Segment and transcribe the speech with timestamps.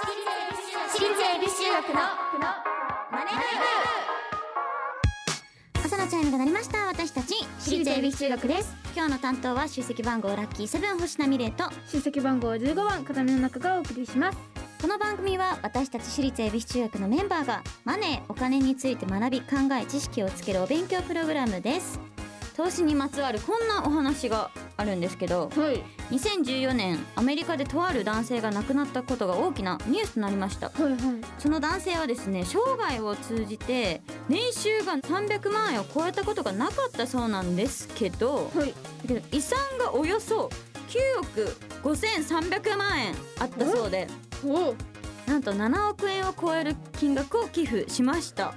[0.00, 2.00] 私立恵比寿中学の
[3.12, 3.30] マネ
[5.74, 14.38] 朝のチャイムが鳴りました私たち私立恵比寿中学です今日の担当は出席番号ラッキーセブン星名美玲と出席番号15番片目の中がお送りします
[14.80, 19.46] この番組は私たち私立恵比寿中学のメンバーがマネーお金について学び考
[19.78, 22.00] え知識をつけるお勉強プログラムです
[22.56, 24.50] 投資にまつわるこんなお話が
[24.80, 25.82] あるんですけどはい。
[26.10, 30.70] 2014年アメリカでとある男性が亡くなったことが大きなニュースとなりました。
[30.70, 30.98] はいはい。
[31.38, 38.68] その男性はですね生涯を通じて年収が300万円を超えたことがなかったそうなんですけどはい。
[38.68, 38.74] だ
[39.08, 40.50] けど遺産がおよそ
[40.88, 44.08] 9億5300万円あったそうで
[44.44, 44.74] お
[45.30, 48.46] なんと7億円を超える金額を寄付しました。
[48.46, 48.52] は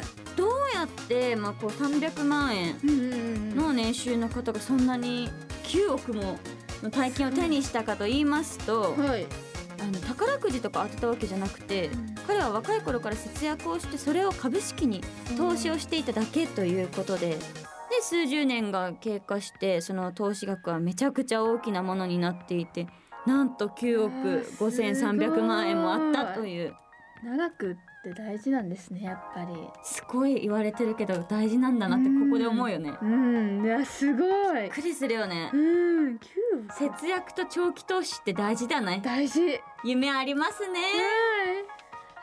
[0.00, 0.24] い。
[0.36, 5.30] どうやって、まあ、こう300万円の年収の方がそんなに
[5.64, 6.38] 9億も
[6.82, 9.26] の大金を手にしたかと言いますとはい。
[9.80, 11.90] あの宝くじとか当てたわけじゃなくて
[12.26, 15.02] 彼は若い頃から節約をしてそれを株式に
[15.36, 17.38] 投資をしていただけということで。
[17.90, 22.88] で数十年が経過してその投資額はめちゃくちゃ大きなものになっていて
[23.24, 24.12] なんと9億
[24.58, 26.74] 5300万円もあったという。
[27.22, 27.76] 長く
[28.10, 29.54] って大事なんですねやっぱり。
[29.82, 32.92] すごい言われてるけど大事なんだなってここで思うよね。
[33.00, 33.64] うん。
[33.64, 34.24] いやすご
[34.58, 34.62] い。
[34.62, 35.50] びっくりするよね。
[35.52, 35.56] う。
[35.56, 36.18] ん。
[36.18, 36.28] 九
[36.70, 39.00] 節約と長期投資って大事だね。
[39.04, 39.40] 大事。
[39.40, 40.80] はい夢ありますね。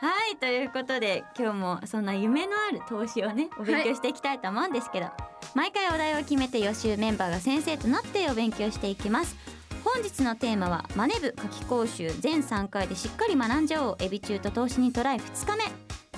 [0.00, 0.36] はい。
[0.36, 5.06] ということで今日もそんな夢のある投資をねお勉強していきたいと思うんですけど、
[5.54, 9.36] 毎回お題を決めて予習メンバーが先生となってお勉強していきます
[9.94, 15.64] 本日のテーマはマネ部夏季講習全3回でしっかり学んじゃおうエビ中と投資にトライ2日目。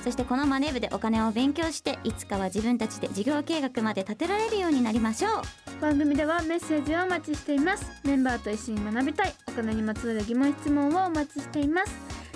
[0.01, 5.81] そしてこのマネ部でお金を勉強していつかは自分たちで事業計画まで立てられるようになりましょう。
[5.81, 7.85] 番組ではメッセージをお待ちしています。
[8.05, 9.35] メンバーと一緒に学びたい。
[9.49, 11.93] お金にまつわる疑問質問をお待ちしています。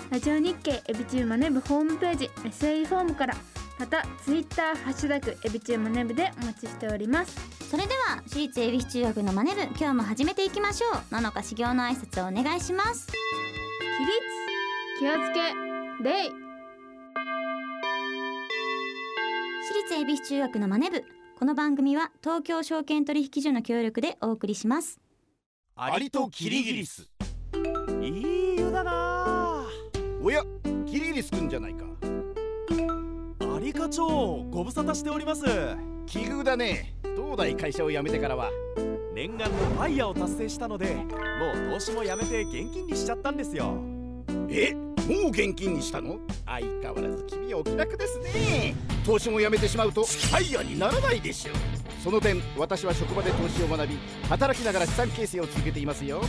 [0.09, 3.35] ラジオ日経エビチューマネブホームページメッセージフォームから
[3.79, 7.39] またツイッターハッシュタグエビチューマネブでお待ちしております。
[7.71, 11.15] それでは私立恵比寿中学のマネ部今日も始めていきましょう。
[11.15, 13.07] ののか修行の挨拶をお願いします。
[13.07, 14.19] 起立
[14.99, 15.39] 気をつけ
[16.03, 16.29] 礼
[19.63, 21.05] 私立恵比寿中学のマネ部
[21.37, 24.99] この番組は東京証券取引所の協力でお送りします。
[25.77, 27.09] アリとキリギリス。
[28.01, 29.63] いい湯だな
[30.21, 30.43] おや
[30.85, 31.88] キリギリスくんじゃないか
[33.69, 34.07] アリ課長
[34.49, 35.43] ご無沙汰しております。
[36.07, 36.95] 奇遇だね。
[37.15, 38.49] 東大会社を辞めてからは。
[39.13, 41.05] 念願のファイヤーを達成したのでも
[41.67, 43.75] う投資もやめて現金にしちゃったんですよ。
[44.49, 44.73] え？
[44.73, 46.17] もう現金にしたの？
[46.47, 48.73] 相変わらず君はお気楽ですね。
[49.05, 51.51] 投資も辞めてしまうとファイヤーにならないでしょ。
[51.51, 51.55] う
[52.03, 56.21] その点私は職場で投資を学び働きながら資産形成を続けていますよ。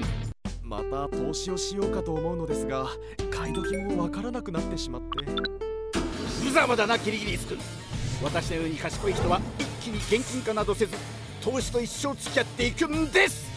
[0.62, 2.88] また投資をしようかと思うのですが
[3.30, 5.73] 買い時もわからなくなってしまって
[6.54, 7.58] 無様だなキリギリスくん
[8.22, 10.96] 私のように賢い人は一気に現金化などせず
[11.42, 13.50] 投資と一生付き合っていくんです。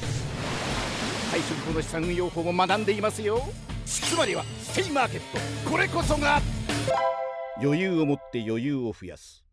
[1.32, 3.40] 退職後の資産運用法も学んでいますよ。
[3.86, 5.70] つまりはステイマーケット。
[5.70, 6.42] これこそが。
[7.62, 9.46] 余裕を持って余裕を増やす。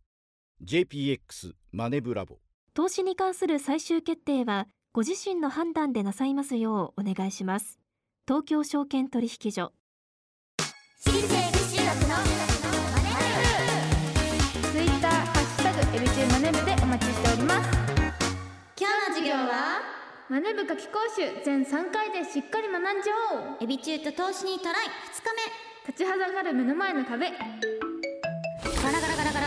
[0.64, 2.38] JPX マネブラボ。
[2.72, 7.78] 投資に関する最終決定はご自身の判断でなさいますようお願いします。
[8.26, 9.72] 東京証券取引所
[19.36, 19.82] は
[20.30, 23.64] マネブ夏季講習全3回でしっかり学んじゃおう。
[23.64, 27.30] エビ中と投資にトライ2日立ちはだかる目の前の壁。
[27.30, 29.46] 目ガラガラガラガラ。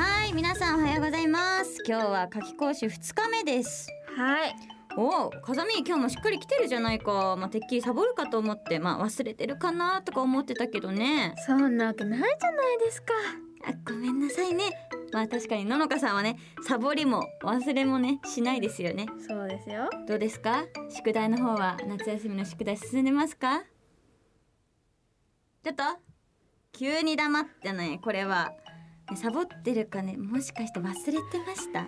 [0.00, 1.82] はい皆さんおはようございます。
[1.86, 3.88] 今日は夏季講習2日目です。
[4.16, 4.54] はい。
[4.96, 7.36] おお風見今日もしっかり来てるじゃないか。
[7.36, 11.34] まあてっきりサボるかと思ってまあ忘れてるかなとか思ってたけどね。
[11.46, 13.12] そんなわけないじゃないですか。
[13.66, 14.64] あごめんなさいね
[15.14, 16.36] まあ確かにののかさんはね
[16.66, 19.06] サボりも忘れもねしないですよね。
[19.26, 19.88] そうですよ。
[20.08, 20.64] どうですか？
[20.90, 23.62] 宿題の方は夏休みの宿題進んでますか？
[25.62, 25.84] ちょっと
[26.72, 28.52] 急に黙ってねこれは。
[29.10, 31.82] ねサボってるかねもしかして忘れてました、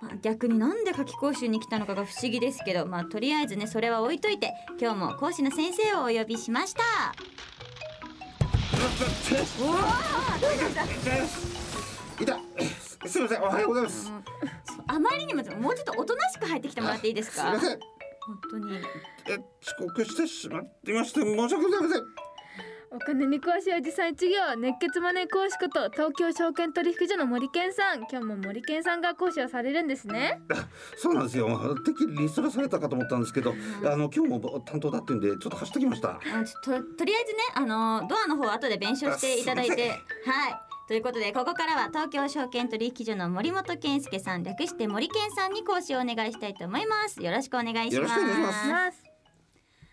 [0.00, 6.82] まあ、逆になんで夏期講習に来たのかが不思議ですけどまあとりあえずねそれは置いといて今日も講師の先生をお呼びしました
[12.22, 12.38] いた。
[13.08, 14.12] すみませんおはようございます。
[14.86, 17.42] あまりにももうちょっとおとなしく入ってきてもらっていいですか？
[17.42, 17.78] すみません。
[18.20, 18.76] 本当に。
[19.28, 22.02] え遅刻してしまっていまして申し訳ございません。
[22.92, 27.98] お金に詳しいおじさん一行熱血マネー講師こと東京証券取引所の森健さん。
[28.10, 30.40] 今日も森健さんが講師をされるんですね。
[30.96, 31.46] そうなんですよ。
[31.84, 36.10] てっきりリストラされたかと思ったんですけど、あの今日も担当だってんでちょっと走ってきました。
[36.10, 36.20] あ
[36.64, 39.88] ととりあえずねあのドアの方後で弁償していただいて。
[39.90, 40.00] はい
[40.90, 47.22] ということでここからは東京証券取引所の森本健介さん略して森健さんに講師をお願いしたいと思います。
[47.22, 48.68] よろしくお願いしよろますしくお願いします。
[48.68, 49.04] ます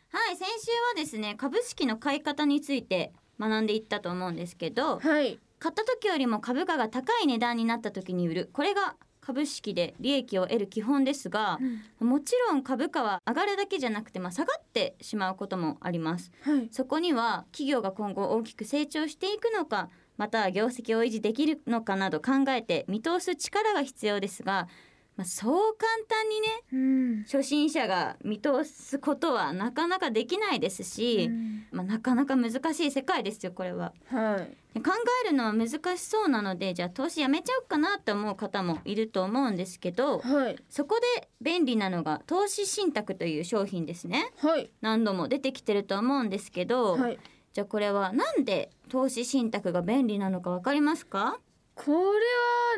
[0.10, 5.40] はい先週はですね株式の買い方について学んでいったと思うんですけどはい。
[5.60, 11.60] 買った時よりも株価が高い値段になった時に売るこれが株式で利益を得る基本ですが、
[12.00, 16.32] もちろん株価は上がるだけじゃなくて、まあ、下がってしまうこともあります。
[16.44, 16.70] はい。
[16.72, 24.68] そこには企業が今後大きく成長していくのかまたは業績を維持できるのかなど考えて見通す力が必要ですが、
[25.16, 27.24] まあ、そう簡単にねうん。
[27.24, 31.30] 初心者が見通すことはなかなかできないですし、
[31.72, 33.94] まあ、なかなか難しい世界ですよこれは。
[34.12, 34.58] はい。
[34.76, 34.92] で考
[35.26, 40.56] えるのは難しそうなのでじゃあ投資やめちゃおうかなって思う方もいると思うんですけどはい。
[40.70, 44.32] そこで便利なのが投資信託という商品ですね。
[44.38, 44.70] はい。
[44.82, 47.20] 何度も出てきてると思うんですけど、はい。
[47.54, 51.40] じゃあこれはなんで投資信託が便利なのかわかりますか？
[51.76, 52.04] これは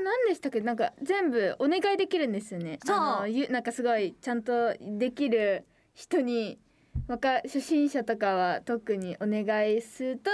[0.03, 0.61] 何でしたっけ？
[0.61, 2.79] なんか全部お願いできるんですよね。
[2.85, 2.97] そう。
[3.51, 6.59] なんかすごいちゃんとできる人に
[7.07, 10.29] わか初心者とかは特にお願いすると、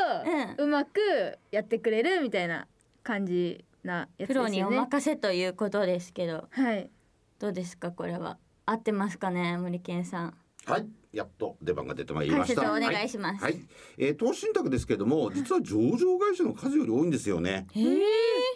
[0.57, 2.67] ううまくやってくれるみたいな
[3.03, 4.75] 感じなやつプロですよね。
[4.75, 6.47] にお任せということですけど。
[6.49, 6.89] はい。
[7.37, 7.91] どうですか？
[7.91, 8.37] これは。
[8.65, 9.57] 合ってますかね？
[9.57, 10.33] 森健さん。
[10.65, 13.61] はいやっと出番が出てまいりま解したお願いします、はい、はい。
[13.97, 17.67] えー投資信託ですけれども実は上場会社の数より多いんですよね。
[17.73, 17.97] へえ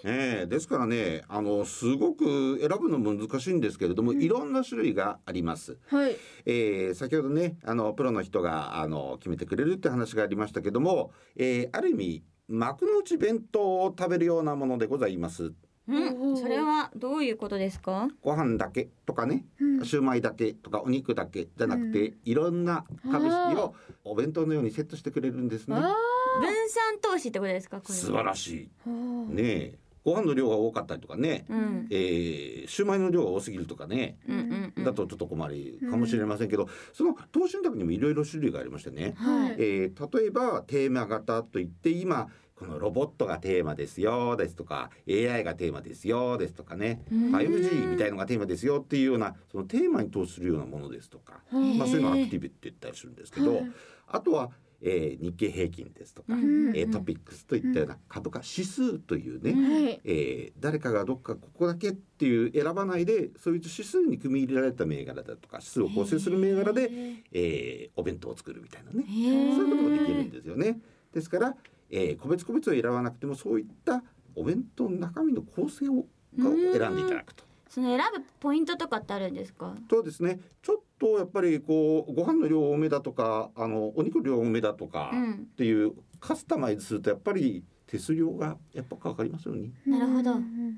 [0.03, 5.77] えーですからねあのすごく選ぶのも難しいんですけれども、いろんな種類があります。
[5.88, 6.17] はい。
[6.45, 15.53] えー先ほどねあのプロの人があの決めてくれるって話がありましたけども、えーある意味幕の内弁当を食べるようなものでございます。
[15.89, 18.07] うん、それはどういうことですか？
[18.21, 19.86] ご飯だけとかね、うん。
[19.86, 25.75] シューマイだけとかお肉だけじゃなくて、いろんな株式をお弁当のようにセットしてくれるんですね。
[25.75, 25.95] あ
[26.39, 27.81] 分散投資ってことですか？
[27.83, 29.31] 素晴らしー。
[29.31, 29.36] い。
[29.36, 29.80] ねえ。
[30.06, 31.88] ご飯の量が多かったりとかね、うん。
[31.92, 34.83] えーシューマイの量が多すぎるとかね、うんうんうん。
[34.85, 39.56] だとちょっと困りかもしれませんけど、その投資信託にもいろいろ種類がありましてね、はい。
[39.57, 53.61] えー例えばテーマ型といって今このロボットがテーマですよですとか AI がテーマですよですとかね 5G みたいのがテーマですよっていうようなそのテーマに投資するようなものですとか、まあ、そういうのをアクティブって言ったりするんですけど、
[54.07, 54.51] あとは、
[54.81, 60.01] えー日経平均ですとか、うんえートピックスといったような株価指数というね、はい。
[60.06, 66.89] えー誰かがどっかここだけっていう選ばないでそういう指数に組み入れられた銘柄だとか指数を構成する銘柄で、
[67.31, 70.79] えーお弁当を作るみたいなねそういうことができるんですよね。
[71.13, 71.56] ですから、
[71.89, 74.03] えー個別個別を選ばなくてもそういった
[74.36, 76.06] お弁当の中身の構成を
[76.38, 77.44] が選んでいただくと。
[77.68, 79.75] その選ぶポイントとかってあるんですか？
[79.88, 80.39] とですね。
[80.62, 85.33] ちょっとやっぱりこうご飯の量多めだとかあのお肉の量多めだとかうん。
[85.33, 89.71] っていうカスタマイズするとやっぱり手数料がやっぱかかりますよね。
[89.88, 90.36] なるほど。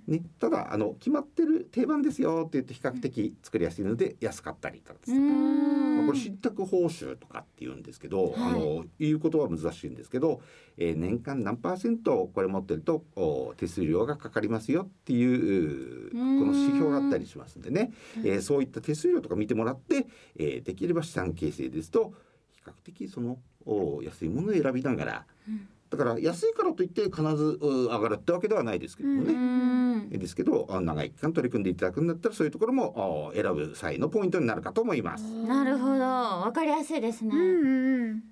[0.08, 8.34] ね、ただあの決まってる定番ですよって言って比較的作りやすいので安かったりとかですうとか、まあ、んこれ信託報酬とかって言うんですけど、はい。
[8.38, 10.42] あのいうことは難しいんですけど、
[10.78, 16.48] えー年間何パーセントこれ持ってるとお手数料がかかりますよっていうこうん。
[16.48, 17.92] の指標があったりしますんでね、
[18.24, 20.08] えーそういった手数料とか見てもらって、
[20.38, 22.14] えーできれば資産形成ですと
[22.56, 25.26] 比較的そのお安いものを選びながら、
[25.92, 29.34] だから安いからといって必ずう上がるってわけではないですけどもね。
[29.34, 30.10] うん。
[30.10, 35.24] ですけどあ長い期間取り組んでいただくんだったらそういうところもあ選ぶ際のポイントになるかと思います。
[35.24, 36.02] なるほど。
[36.02, 37.34] わかりやすいですね、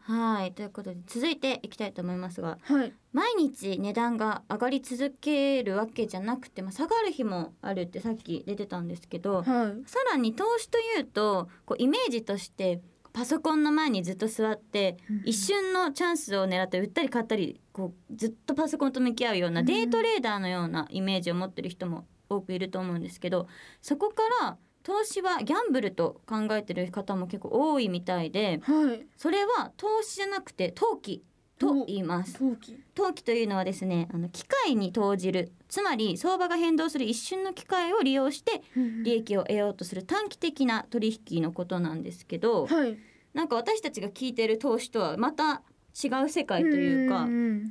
[0.04, 0.54] はい。
[0.54, 2.94] ということで続いていきたいと思いますがはい。
[3.12, 9.46] 毎日値段が上がり続けるわけじゃなくて、まあ、下がる日もあるってさっき出てたんですけど、はい。
[9.86, 12.82] さらに投資というとこうイメージとして
[13.14, 23.48] パソコンの前にずっと座って、一瞬のチャンスを狙って売ったり買ったりこうずっとパソコンと向き合うような、デイトレーダーのようなイメージを持ってる人も多くいると思うんですけど
[23.82, 29.06] そこから投資はギャンブルと考えてる方も結構多いみたいではい。
[29.18, 31.24] それは投資じゃなくて投機
[31.60, 32.40] と言います。
[32.40, 32.80] 陶器？
[32.96, 38.64] 投機というのはですねあの機械に投じるつまり相場が変動する一瞬の機会を利用して
[39.04, 42.98] 利益を得ようとする短期的な取引のことなんですけどはい。
[43.34, 45.62] なんか私たちが聞いてる投資とはまた
[46.04, 47.28] 違う世界というか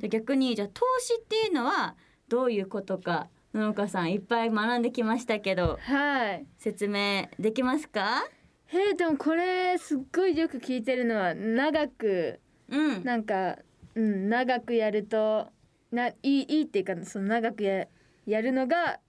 [0.07, 1.95] 逆にじゃあ投資っていうのは
[2.29, 6.45] どういうことか農家さんいっぱい学んできましたけどはい。
[6.57, 8.23] 説明できますか？
[8.71, 13.03] えー、でもこれすっごいよく聞いてるのは長くうん。
[13.03, 13.57] なんか
[13.95, 15.47] うん長くやると
[15.91, 17.87] ないいいいっていうかその長くや
[18.25, 18.99] やるのが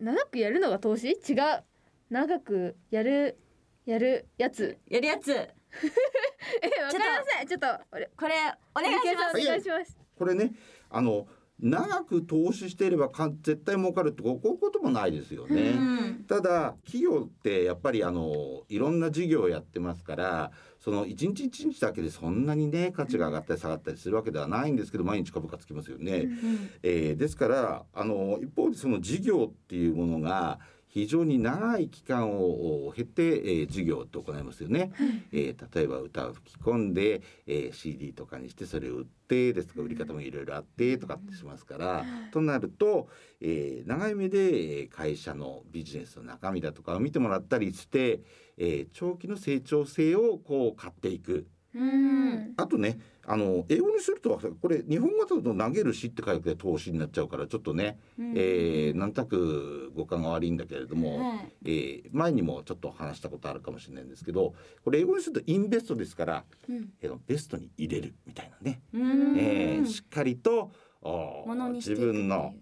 [0.00, 1.08] 長くやるのが投資？
[1.08, 1.64] 違う。
[2.10, 3.38] 長くやる
[3.84, 4.78] やるやつ？
[4.88, 5.30] やるやつ。
[6.62, 7.46] えわかりません。
[7.48, 8.34] ちょっと俺これ
[8.74, 9.40] お願いします。
[9.40, 9.98] お願いします。
[10.16, 10.52] これね
[10.90, 11.26] あの
[11.60, 15.70] 長く投資していればかん絶対儲かるってこういうこともないですよね。
[15.70, 26.28] うんただ企業ってやっぱりあのいろんな事業をやってますからその一日一日だけでそんなにね価値が上がったり下がったりするわけではないんですけど毎日株価つきますよね。
[26.82, 30.58] えーですからあの一方でその事業っていうものが
[30.88, 34.92] 非常に長い期間を経て、えー事業って行いますよね、
[35.32, 43.08] えー例えば歌を吹き込んで、えー CD とかにしてそれを売ってですとか売り方もいろいろあってとかってしますから、となると、
[43.40, 48.20] えー長い目でえー会社のビジネスの中身だとかを見てもらったりして、
[48.56, 51.46] えー長期の成長性をこう買っていく。
[51.78, 52.54] うん。
[52.56, 61.52] あとねあの英語にするとこれ日本語だと投げるしって書いて投資になっちゃうからちょっとね、えーなんとなく語感が悪いんだけれども、はい。
[61.64, 64.54] えー前にもちょっと話したことあるかもしれないんですけど
[64.84, 66.88] これ英語にするとインベストですから、うん。
[67.00, 69.38] えーベストに入れるみたいなね、うん。
[69.38, 71.44] えーしっかりとお
[71.74, 72.54] 自分の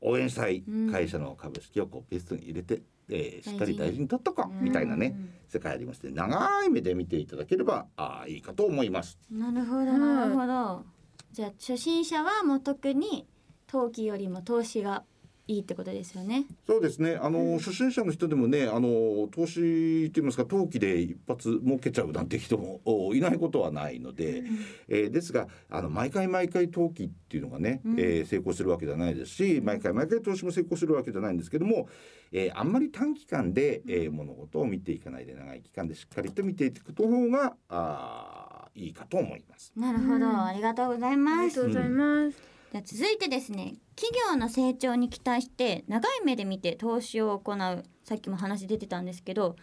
[0.00, 0.90] 応援したいうん。
[0.90, 4.00] 会社の株式をこうベストに入れて、えーしっかり大事。
[4.00, 5.16] に取っとこうみたいなね、
[5.48, 9.18] 世界ありまして長い目で見ていただければあーいいかと思います。
[9.30, 10.84] なるほどなるほど。
[11.32, 13.26] じゃあ初心者はもう特に
[13.66, 15.04] 投機よりも投資が
[15.48, 17.16] いいってことですよねそうですね。
[17.20, 24.44] あの、初心者の人でもね、あの投資って言いますか、投機で一発儲けちゃうなんて人もおいないことはないので。
[24.88, 31.88] えーですが、あの毎回毎回投機っていうのがね、うんえー成功するわけではないですし、毎回毎回投資も成功するわけじゃないんですけども。
[32.30, 39.72] えーあんまり短期間で、えー物事を見ていかないで、長い期間でしっかりと見ていく方が、あーいいかと思います。
[39.74, 42.38] なるほど、ありがとうございあますりがとうございます、
[42.72, 49.56] じゃあ続いてですね企業の成長に期待して長い目で見て投資を行うさっきも話出てたんですけど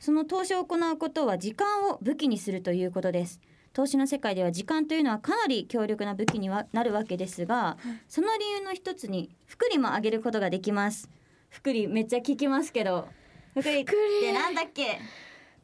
[0.00, 3.40] その投資を行うことは時間を武器にするということです。
[3.72, 7.76] 投資の世界では時間というのはかなり強力な武器にはなるわけですが
[8.08, 11.08] その理由の一つに福利も上げることができます。
[11.50, 13.08] 福利めっちゃ聞きますけど。
[13.54, 14.98] 福利ってなんだっけ？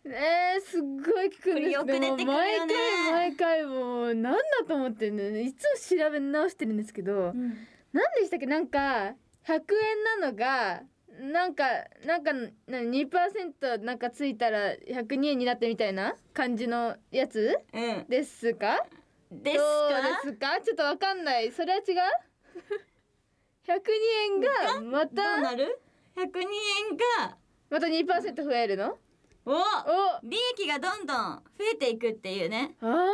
[0.05, 2.25] えー、すっごい聞くんですよく出てくるよね。
[2.25, 5.43] 毎回毎回もうなんだと思ってね。
[5.43, 5.63] いつ
[5.95, 7.33] も調べ直してるんですけど、
[7.93, 8.47] なんでしたっけ？
[8.47, 9.15] なんか
[9.47, 10.83] 100円なのが
[11.21, 11.65] なんか
[12.05, 17.57] なんかな2%なんかついたら102円になってみたいな感じのやつ？
[17.73, 18.07] うん。
[18.09, 18.85] ですか？
[19.31, 20.61] ですどかうですか？
[20.65, 21.53] ちょっとわかんない。
[21.53, 21.95] それは違う？
[23.69, 23.73] 102
[24.25, 25.79] 円がまどうたなる
[26.17, 27.37] ？102円が
[27.71, 28.99] また2%増えるの？
[29.45, 29.63] おお。
[30.23, 32.77] 利益がどんどん増えていくっていうね。
[32.81, 33.07] あ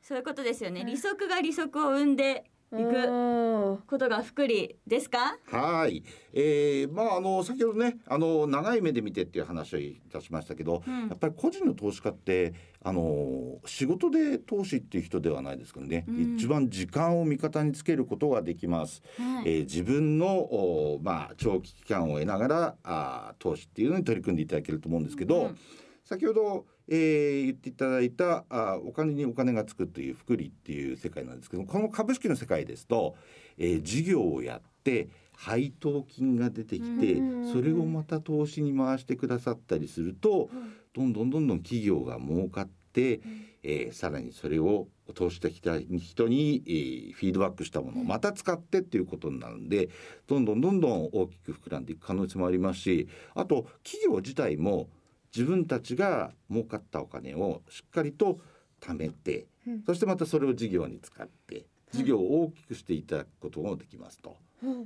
[0.00, 0.84] そういうことですよね。
[0.84, 5.38] 利息が利息を生んでーいくことが福利ですか？
[5.46, 11.08] はい、えー、まああの先ほどねあの長い目で見てっていう話をいたしましたけど、うん。
[11.08, 16.36] やっぱり個人の投資家ってあの仕事で投資っていう人ではないですからね、うん。
[16.36, 19.02] 一番時間を味方につけることができます。
[19.16, 19.48] はい。
[19.48, 25.58] えー自分のおまあ長期期間を得ながらあー投資っていうのに取り組んでいただけると思うんですけど、うん。
[26.04, 33.16] 先ほど、えー言っていただいたあお金にお金がつくという福利っていう世界なんですけどこの株式の世界ですと、
[33.58, 40.50] えー事業をやって配当金が出てきてうんそれをまた投資に回してくださったりすると
[40.94, 43.20] どんどんどんどん企業が儲かって、
[43.62, 49.90] えーさらにそれを投資してきた人に、えーフィードバックしたものをまた使ってっていうことになるんで
[50.26, 54.88] どんどんどんどん大きく膨らんでいく可能性もありますしあと企業自体も
[55.34, 58.40] 自分たちが儲かったお金をしっかりと
[58.80, 59.82] 貯めて、うん。
[59.86, 64.36] そしてまたそれを事業に使って事業を大きくしていただくこともできますと。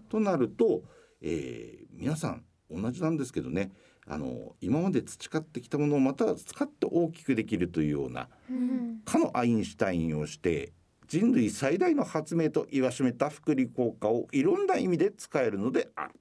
[0.09, 0.83] となると、
[1.21, 3.71] えー皆さん同じなんですけどね
[4.07, 9.03] あの今まで培ってきたものをまた使って大きくできるというようなうん。
[9.05, 10.73] かのアインシュタインをして
[11.07, 16.13] 人類最大の発明と言わしめた福利効果をいろんな意味で使えるのである。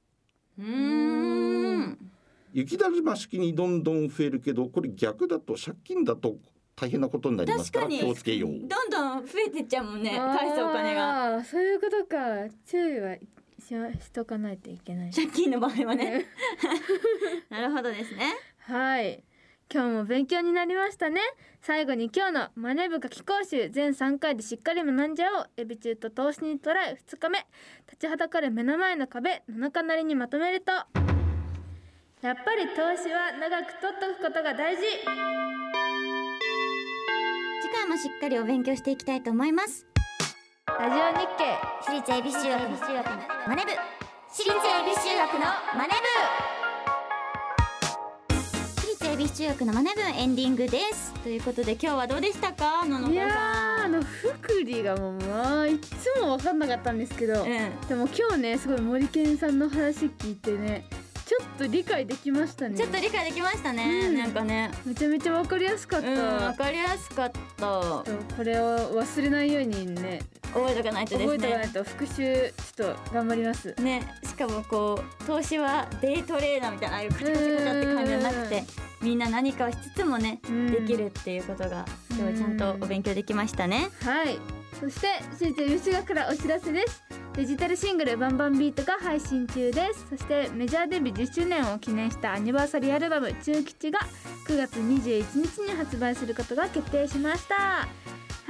[0.59, 2.10] うーん
[2.53, 6.35] 雪だるま式にどんどん増えるけどこれ逆だと借金だと
[6.75, 8.51] 大変なことになりますから気をつけよう。
[8.67, 11.43] どんどん増えてっちゃうもんね返すお金が。
[11.43, 12.53] そういうことか。
[12.65, 13.15] 注意は
[13.61, 15.11] ししとかないといけない。
[15.11, 16.25] 借金の場合はね。
[17.49, 18.33] なるほどですね。
[18.59, 19.23] はい。
[19.73, 21.21] 今日も勉強になりましたね。
[21.61, 25.49] 最後に今日のマネ部夏期講習全3回でしっかり学んじゃおう。
[25.57, 27.45] エビ中と投資にトライ2日目。
[27.85, 31.10] 立ちはだかる目の前の壁7日なりにまとめると
[32.21, 34.83] やっぱり投資は長く取っとくことが大事。
[37.63, 39.87] 次回もしっかりお勉強していきたいと思います。
[40.67, 43.71] ラジオ日経私立恵比寿中学のマネ部。
[44.29, 45.39] 私立恵比寿中学の
[45.75, 45.93] マネ
[48.77, 51.13] 私立恵比寿中学のマネ部エンディングです。
[51.23, 53.29] ということで今日はどうでしたかののこいや
[53.83, 57.47] あの福利がもうまあいつも分かんなかったんですけど、うん。
[57.47, 60.85] でも今日ねすごい森健さんの話聞いてね
[61.31, 62.75] ちょっと理解できましたね。
[62.75, 64.17] ちょっと理解できましたね、うん。
[64.17, 64.69] なんかね。
[64.85, 67.61] めちゃめちゃ分かりやすかった、うんわかりやすかった。
[67.61, 70.19] とこれを忘れないようにね。
[70.53, 72.13] 覚えとかないとです覚えておかなねいと復習
[72.75, 73.73] ちょっと頑張ります。
[73.75, 78.63] ねしかもこう投資はデイトレーダーみたいなああいうカチャカチャカチャって感じじゃなくて
[79.01, 80.69] みんな何かをしつつもねうん。
[80.69, 83.87] できるっていうことが今日ちゃんとお勉強できましたね。
[84.03, 87.03] はいそして私立吉中からお知らせです。
[87.33, 90.07] デジタルシングル「バンバンビート」が配信中です。
[90.09, 93.99] そしてメジャーデビュー10周年を記念したアニバーサリーアルバム「中吉」が
[94.47, 97.87] 9月21日に発売することが決定しました。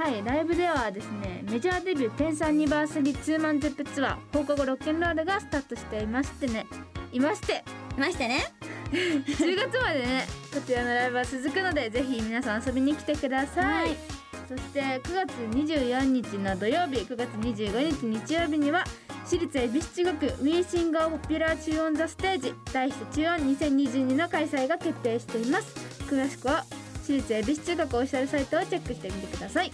[0.02, 6.66] はいライブではですねメジャーデビュー 10th アニバーサリーツーマンゼップツアー放課後ロックンロールがスタートしていましてね。
[7.12, 7.62] いまして。
[7.98, 8.46] いましてね。
[8.90, 14.21] 10月までねこちらのライブは続くのでぜひ皆さん遊びに来てください、はい
[14.52, 18.84] そして9月24日の土曜日9月25日日曜日には
[19.24, 25.74] 私立恵比寿中学 We Sing a Popular Tune on the Stage 題して中音2022の開催が決定しています。
[26.04, 26.66] 詳しくは
[27.02, 29.72] 私立恵比寿中学オフィシャルサイトをチェックしてみてください。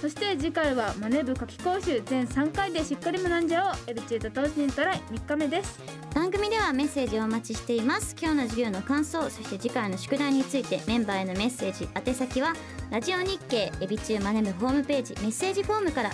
[0.00, 3.74] そして次回はマネ部夏季講習全3回でしっかり学んじゃおう。
[3.86, 6.05] エルチュート投資にトライ3日目です。
[6.36, 8.14] 組ではメッセージをお待ちしています。
[8.20, 12.52] 今日の授業の感想そして次回の宿題についてメンバーへのメッセージ宛先は
[12.90, 16.10] ラジオ日経エビチューマネブホームページメッセージフォームから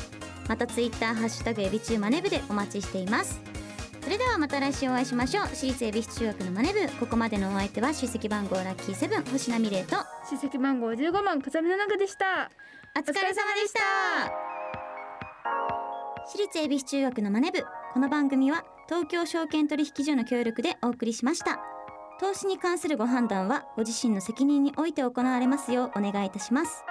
[0.48, 3.40] またツイッターハッシュタグエビチューマネブでお待ちしています。
[4.00, 5.46] それではまた来週お会いしましょう。
[5.46, 9.96] 私立恵比寿中学のマネブここまでのお相手は出席番号ラッキーセブン星名美玲と
[10.30, 12.48] 出席番号15番風見の中でした。
[12.96, 13.80] お疲れ様でした。
[16.28, 21.62] 私立恵比寿中学のマネ部この番組は東京証券取引所の協力でお送りしました。
[22.20, 26.84] 投資に関するご判断はご自身の責任において行われますようお願いいたします。